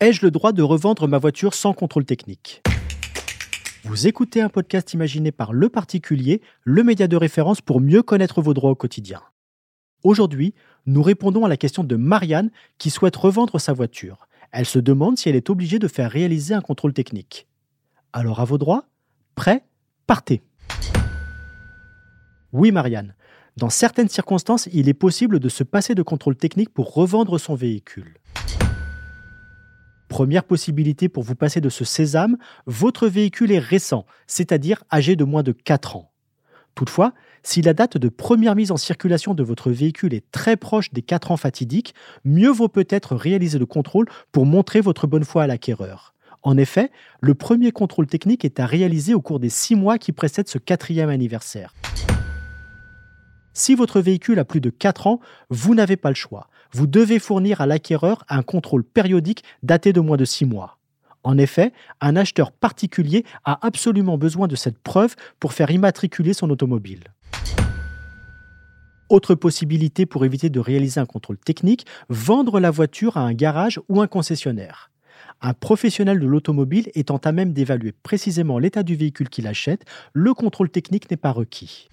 Ai-je 0.00 0.24
le 0.24 0.30
droit 0.30 0.52
de 0.52 0.62
revendre 0.62 1.08
ma 1.08 1.18
voiture 1.18 1.54
sans 1.54 1.72
contrôle 1.72 2.04
technique? 2.04 2.62
Vous 3.84 4.06
écoutez 4.06 4.40
un 4.40 4.48
podcast 4.48 4.92
imaginé 4.94 5.32
par 5.32 5.52
Le 5.52 5.68
Particulier, 5.68 6.40
le 6.62 6.84
média 6.84 7.08
de 7.08 7.16
référence 7.16 7.60
pour 7.60 7.80
mieux 7.80 8.02
connaître 8.02 8.40
vos 8.40 8.54
droits 8.54 8.70
au 8.70 8.76
quotidien. 8.76 9.22
Aujourd'hui, 10.04 10.54
nous 10.86 11.02
répondons 11.02 11.44
à 11.44 11.48
la 11.48 11.56
question 11.56 11.82
de 11.82 11.96
Marianne 11.96 12.50
qui 12.78 12.90
souhaite 12.90 13.16
revendre 13.16 13.60
sa 13.60 13.72
voiture. 13.72 14.28
Elle 14.52 14.66
se 14.66 14.78
demande 14.78 15.18
si 15.18 15.28
elle 15.28 15.36
est 15.36 15.50
obligée 15.50 15.78
de 15.78 15.88
faire 15.88 16.10
réaliser 16.10 16.54
un 16.54 16.60
contrôle 16.60 16.92
technique. 16.92 17.48
Alors 18.12 18.40
à 18.40 18.44
vos 18.44 18.58
droits? 18.58 18.84
Prêt? 19.34 19.64
Partez 20.06 20.42
Oui 22.52 22.72
Marianne, 22.72 23.14
dans 23.58 23.68
certaines 23.68 24.08
circonstances, 24.08 24.68
il 24.72 24.88
est 24.88 24.94
possible 24.94 25.40
de 25.40 25.48
se 25.48 25.64
passer 25.64 25.94
de 25.94 26.02
contrôle 26.02 26.36
technique 26.36 26.72
pour 26.72 26.94
revendre 26.94 27.38
son 27.38 27.54
véhicule. 27.54 28.18
Première 30.08 30.44
possibilité 30.44 31.08
pour 31.08 31.22
vous 31.22 31.34
passer 31.34 31.60
de 31.60 31.68
ce 31.68 31.84
sésame, 31.84 32.38
votre 32.66 33.06
véhicule 33.06 33.52
est 33.52 33.58
récent, 33.58 34.06
c'est-à-dire 34.26 34.82
âgé 34.90 35.16
de 35.16 35.24
moins 35.24 35.42
de 35.42 35.52
4 35.52 35.96
ans. 35.96 36.10
Toutefois, 36.74 37.12
si 37.42 37.60
la 37.60 37.74
date 37.74 37.98
de 37.98 38.08
première 38.08 38.54
mise 38.54 38.70
en 38.70 38.76
circulation 38.76 39.34
de 39.34 39.42
votre 39.42 39.70
véhicule 39.70 40.14
est 40.14 40.30
très 40.30 40.56
proche 40.56 40.92
des 40.92 41.02
4 41.02 41.32
ans 41.32 41.36
fatidiques, 41.36 41.94
mieux 42.24 42.50
vaut 42.50 42.68
peut-être 42.68 43.16
réaliser 43.16 43.58
le 43.58 43.66
contrôle 43.66 44.06
pour 44.32 44.46
montrer 44.46 44.80
votre 44.80 45.06
bonne 45.06 45.24
foi 45.24 45.42
à 45.42 45.46
l'acquéreur. 45.46 46.14
En 46.42 46.56
effet, 46.56 46.90
le 47.20 47.34
premier 47.34 47.72
contrôle 47.72 48.06
technique 48.06 48.44
est 48.44 48.60
à 48.60 48.66
réaliser 48.66 49.12
au 49.12 49.20
cours 49.20 49.40
des 49.40 49.50
6 49.50 49.74
mois 49.74 49.98
qui 49.98 50.12
précèdent 50.12 50.48
ce 50.48 50.58
quatrième 50.58 51.10
anniversaire. 51.10 51.74
Si 53.58 53.74
votre 53.74 54.00
véhicule 54.00 54.38
a 54.38 54.44
plus 54.44 54.60
de 54.60 54.70
4 54.70 55.08
ans, 55.08 55.18
vous 55.50 55.74
n'avez 55.74 55.96
pas 55.96 56.10
le 56.10 56.14
choix. 56.14 56.46
Vous 56.70 56.86
devez 56.86 57.18
fournir 57.18 57.60
à 57.60 57.66
l'acquéreur 57.66 58.24
un 58.28 58.42
contrôle 58.42 58.84
périodique 58.84 59.42
daté 59.64 59.92
de 59.92 59.98
moins 59.98 60.16
de 60.16 60.24
6 60.24 60.44
mois. 60.44 60.78
En 61.24 61.36
effet, 61.38 61.72
un 62.00 62.14
acheteur 62.14 62.52
particulier 62.52 63.24
a 63.44 63.66
absolument 63.66 64.16
besoin 64.16 64.46
de 64.46 64.54
cette 64.54 64.78
preuve 64.78 65.16
pour 65.40 65.54
faire 65.54 65.72
immatriculer 65.72 66.34
son 66.34 66.50
automobile. 66.50 67.02
Autre 69.08 69.34
possibilité 69.34 70.06
pour 70.06 70.24
éviter 70.24 70.50
de 70.50 70.60
réaliser 70.60 71.00
un 71.00 71.06
contrôle 71.06 71.38
technique, 71.38 71.84
vendre 72.08 72.60
la 72.60 72.70
voiture 72.70 73.16
à 73.16 73.22
un 73.22 73.32
garage 73.32 73.80
ou 73.88 74.00
un 74.00 74.06
concessionnaire. 74.06 74.92
Un 75.42 75.52
professionnel 75.52 76.20
de 76.20 76.26
l'automobile 76.26 76.92
étant 76.94 77.16
à 77.16 77.32
même 77.32 77.52
d'évaluer 77.52 77.90
précisément 78.04 78.60
l'état 78.60 78.84
du 78.84 78.94
véhicule 78.94 79.28
qu'il 79.28 79.48
achète, 79.48 79.84
le 80.12 80.32
contrôle 80.32 80.70
technique 80.70 81.10
n'est 81.10 81.16
pas 81.16 81.32
requis. 81.32 81.88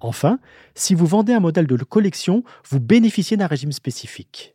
Enfin, 0.00 0.38
si 0.74 0.94
vous 0.94 1.06
vendez 1.06 1.32
un 1.32 1.40
modèle 1.40 1.66
de 1.66 1.76
collection, 1.84 2.44
vous 2.68 2.80
bénéficiez 2.80 3.36
d'un 3.36 3.46
régime 3.46 3.72
spécifique. 3.72 4.54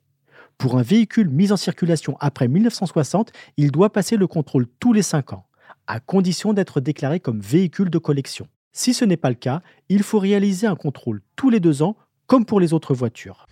Pour 0.58 0.77
un 0.77 0.83
véhicule 0.83 1.30
mis 1.30 1.52
en 1.52 1.58
circulation 1.58 2.16
après 2.19 2.47
1960, 2.47 3.31
il 3.58 3.71
doit 3.71 3.92
passer 3.92 4.15
le 4.15 4.27
contrôle 4.27 4.67
tous 4.80 4.93
les 4.93 5.02
5 5.02 5.33
ans, 5.33 5.45
à 5.87 5.99
condition 5.99 6.53
d'être 6.53 6.80
déclaré 6.80 7.20
comme 7.20 7.42
véhicule 7.42 7.89
de 7.89 7.98
collection. 7.98 8.48
Si 8.71 8.93
ce 8.93 9.03
n'est 9.03 9.17
pas 9.17 9.30
le 9.30 9.36
cas, 9.36 9.61
il 9.89 10.03
faut 10.03 10.20
réaliser 10.20 10.67
un 10.67 10.76
contrôle 10.76 11.21
tous 11.36 11.49
les 11.49 11.59
2 11.59 11.83
ans, 11.83 11.98
comme 12.27 12.45
pour 12.45 12.59
les 12.59 12.73
autres 12.73 12.93
voitures. 12.93 13.45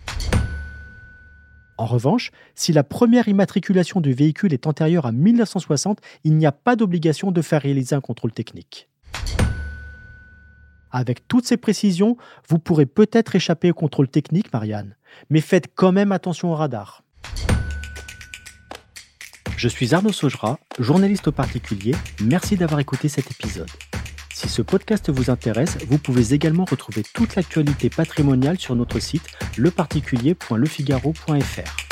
En 1.76 1.86
revanche, 1.86 2.30
si 2.54 2.72
la 2.72 2.84
première 2.84 3.28
immatriculation 3.28 4.00
du 4.00 4.12
véhicule 4.12 4.52
est 4.52 4.66
antérieure 4.66 5.04
à 5.04 5.12
1960, 5.12 5.98
il 6.24 6.36
n'y 6.36 6.46
a 6.46 6.52
pas 6.52 6.76
d'obligation 6.76 7.32
de 7.32 7.42
faire 7.42 7.62
réaliser 7.62 7.94
un 7.94 8.00
contrôle 8.00 8.32
technique. 8.32 8.88
Avec 10.92 11.26
toutes 11.26 11.46
ces 11.46 11.56
précisions, 11.56 12.16
vous 12.48 12.58
pourrez 12.58 12.86
peut-être 12.86 13.34
échapper 13.34 13.70
au 13.70 13.74
contrôle 13.74 14.08
technique, 14.08 14.52
Marianne, 14.52 14.96
mais 15.30 15.40
faites 15.40 15.68
quand 15.74 15.92
même 15.92 16.12
attention 16.12 16.52
au 16.52 16.54
radar. 16.54 17.02
Je 19.56 19.68
suis 19.68 19.94
Arnaud 19.94 20.12
Saugera, 20.12 20.58
journaliste 20.78 21.28
au 21.28 21.32
particulier. 21.32 21.94
Merci 22.20 22.56
d'avoir 22.56 22.80
écouté 22.80 23.08
cet 23.08 23.30
épisode. 23.30 23.70
Si 24.34 24.48
ce 24.48 24.60
podcast 24.60 25.08
vous 25.08 25.30
intéresse, 25.30 25.78
vous 25.86 25.98
pouvez 25.98 26.34
également 26.34 26.64
retrouver 26.64 27.04
toute 27.14 27.36
l'actualité 27.36 27.90
patrimoniale 27.90 28.58
sur 28.58 28.74
notre 28.74 28.98
site 28.98 29.28
leparticulier.lefigaro.fr. 29.56 31.91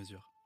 mesure. 0.00 0.39